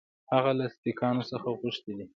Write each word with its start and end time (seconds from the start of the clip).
هغه 0.33 0.51
له 0.59 0.65
سیکهانو 0.81 1.23
څخه 1.31 1.47
غوښتي 1.59 1.91
دي. 1.97 2.05